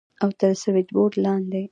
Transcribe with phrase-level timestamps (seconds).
[0.23, 1.63] او تر سوېچبورډ لاندې.